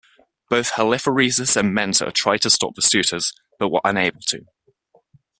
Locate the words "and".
1.55-1.75